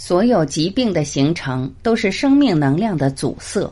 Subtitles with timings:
[0.00, 3.68] 所有疾病的形成都是生命能量的阻塞。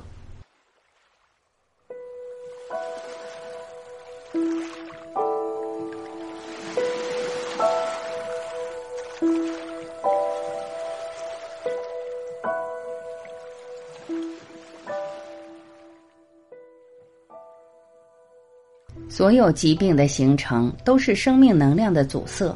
[19.09, 22.53] 所有疾病的形成都是生命能量的阻塞。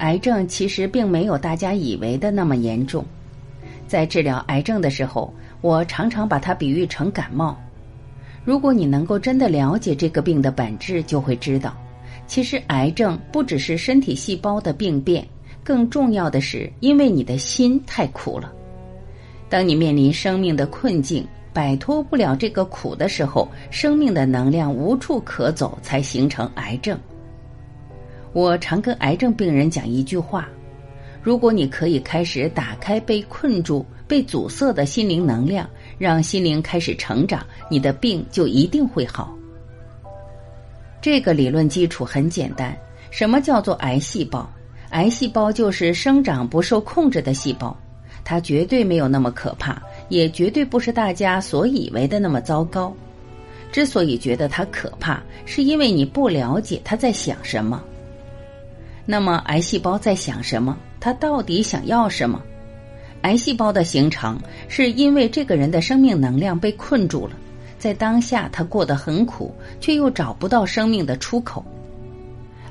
[0.00, 3.02] 癌症其实并没有大家以为的那么严重。
[3.86, 7.58] 在治疗癌症的时候，我常常把它比喻成感冒。
[8.44, 11.74] 如果你能够真的了解这个病的本质，就会知道，
[12.26, 15.26] 其实癌症不只是身体细胞的病变，
[15.64, 18.52] 更重要的是因为你的心太苦了。
[19.48, 21.26] 当你面临生命的困境。
[21.52, 26.96] 摆脱不了这个苦的时候，生命的能量无处可走，才形成癌症。
[28.32, 30.48] 我常跟癌症病人讲一句话：
[31.22, 39.36] 如果你可以开始打开被困住、被阻塞的心灵能量，让心灵开始成长，你的病就一定会好。
[41.02, 42.76] 这个理论基础很简单：
[43.10, 44.48] 什么叫做癌细胞？
[44.90, 47.76] 癌细胞就是生长不受控制的细胞，
[48.24, 49.80] 它绝对没有那么可怕。
[50.08, 52.92] 也绝对不是大家所以为的那么糟糕。
[53.70, 57.80] 之所以觉得它可怕，是因为你不了解它在想什么。
[59.06, 60.76] 那么，癌细胞在想什么？
[61.00, 62.40] 它到底想要什么？
[63.22, 67.34] 癌细胞的形成是因为这个人的生命能量被困住了，
[67.78, 71.64] 在当下他过得很苦，却又找不到生命的出口。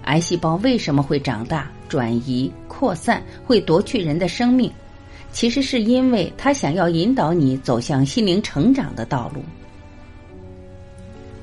[0.05, 4.71] 癌细胞为什么会长大、转移、扩散，会夺去人的生命？
[5.31, 9.43] 其实是因为他想要引导你走向心灵成长的道路。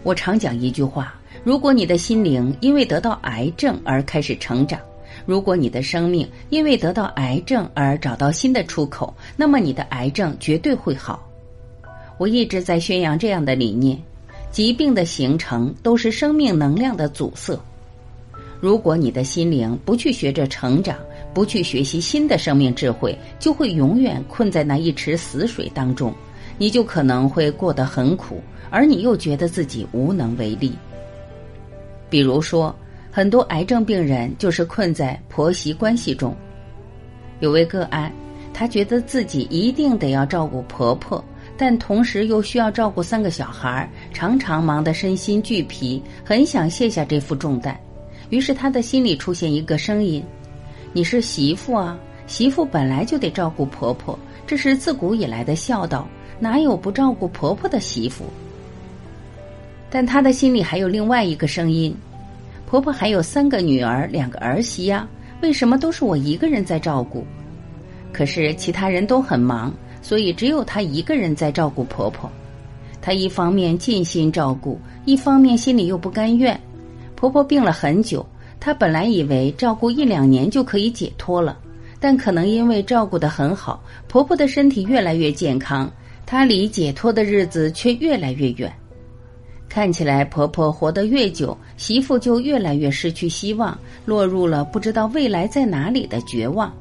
[0.03, 1.15] 我常讲一句话：
[1.47, 4.81] 如果你的心灵因为得到癌症而开始成长，
[5.25, 11.25] 如果你的生命因为得到癌症而找到新的出口，那么你的癌症绝对会好。
[12.19, 13.97] 我一直在宣扬这样的理念：
[14.51, 17.57] 疾病的形成都是生命能量的阻塞。
[18.59, 20.99] 如果你的心灵不去学着成长，
[21.33, 26.13] 不去学习新的生命智慧，就会永远困在那一池死水当中，
[26.59, 30.73] 你就可能会过得很苦，而你又觉得自己无能为力。
[32.09, 32.75] 比如说，
[33.11, 36.35] 很多癌症病人就是困在婆媳关系中。
[37.41, 38.13] 有位个案，
[38.53, 41.23] 她觉得自己一定得要照顾婆婆，
[41.57, 47.79] 但同时又需要照顾三个小孩，常常忙得身心俱疲，很想卸下这副重担。
[48.31, 50.23] 于是她的心里出现一个声音。
[50.93, 58.25] 你是媳妇啊，媳妇本来就得照顾婆婆，这是自古以来的孝道，哪有不照顾婆婆的媳妇？
[59.91, 61.95] 但她的心里还有另外一个声音：
[62.67, 65.09] 婆婆还有三个女儿，两个儿媳呀，
[65.41, 67.25] 为什么都是我一个人在照顾？
[68.13, 72.31] 可是其他人都很忙，所以只有她一个人在照顾婆婆。
[73.01, 76.59] 她一方面尽心照顾，一方面心里又不甘愿。
[77.15, 78.27] 婆婆病了很久。
[78.59, 81.57] 她本来以为照顾一两年就可以解脱了，
[82.01, 85.89] 但可能因为照顾的很好，婆婆的身体越来越健康，
[86.25, 88.73] 她离解脱的日子却越来越远。
[89.77, 96.73] 看起来婆婆活得越久，媳妇就越来越失去希望，落入了不知道未来在哪里的绝望。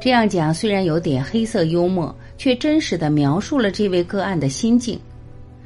[0.00, 4.98] 这样讲虽然有点黑色幽默，却真实的描述了这位个案的心境。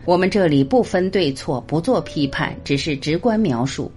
[0.05, 3.91] 我们这里不分对错，不做批判，只是直观描述。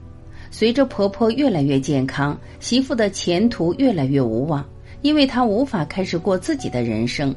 [0.49, 4.65] 随着婆婆越来越健康，媳妇的前途越来越无望，
[5.01, 7.35] 因为她无法开始过自己的人生，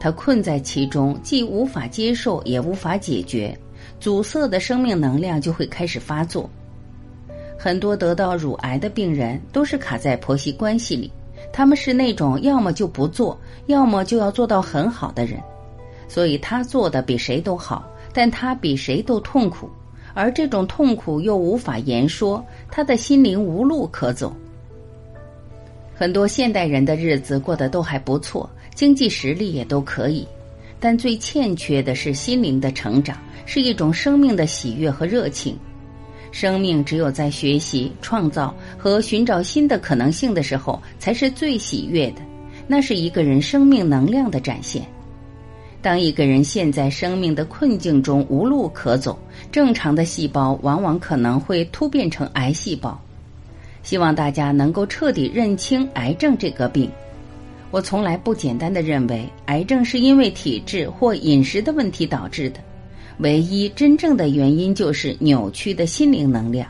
[0.00, 3.54] 她困在其中，既无法接受，也无法解决，
[4.00, 6.48] 阻塞的生命能量就会开始发作。
[7.58, 11.10] 很多得到乳癌的病人都是卡在婆媳关系里，
[11.52, 15.40] 他们是那种要么就不做，要么就要做到很好的人，
[16.08, 19.68] 所以他做的比谁都好，但他比谁都痛苦。
[20.14, 24.34] 而这种痛苦又无法言说，他的心灵无路可走。
[25.94, 30.26] 很多现代人的日子过得都还不错，经济实力也都可以，
[30.80, 33.16] 但最欠缺的是心灵的成长，
[33.46, 35.56] 是一种生命的喜悦和热情。
[36.30, 42.22] 生命只有在学习、创造和寻找新的可能性的时候，才是最喜悦的。
[42.66, 44.86] 那是一个人生命能量的展现。
[45.80, 49.18] 当一个人陷在生命的困境中无路可走，
[49.50, 53.00] 正常的细胞往往可能会突变成癌细胞。
[53.82, 56.90] 希望大家能够彻底认清癌症这个病。
[57.70, 62.60] 我从来不简单的认为癌症是因为体质或饮食的问题导致的，
[63.18, 66.66] 唯一真正的原因就是扭曲的心灵能量。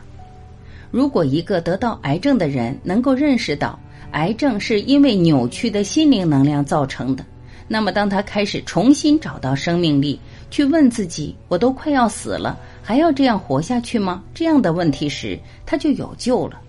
[0.91, 3.79] 如果一个得到癌症的人能够认识到
[4.11, 7.23] 癌症是因为扭曲的心灵能量造成的。
[7.71, 10.19] 那么，当他开始重新找到生命力，
[10.49, 15.37] 去问自己：“我都快要死了，还要这样活下去吗？”这样的问题时，
[15.67, 16.59] 他就有救了。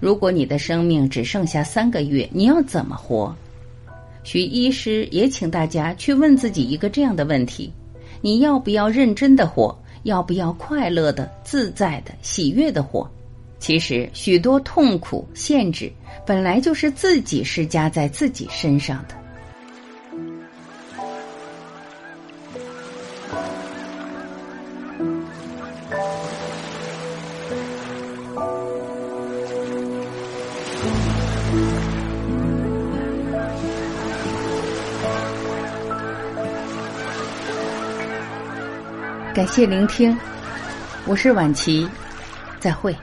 [0.00, 3.34] 如果你的生命只剩下三个月，你要怎么活？
[4.24, 7.70] 徐医师也请大家去问自己一个这样的问题：
[8.20, 9.78] 你要不要认真的活？
[10.04, 13.06] 要不要快乐的、自在的、喜悦的活？
[13.58, 15.92] 其实，许多痛苦、限制，
[16.24, 19.14] 本来就是自己施加在自己身上的。
[39.32, 40.16] 感谢聆听，
[41.06, 41.88] 我是婉琪，
[42.58, 42.94] 再会。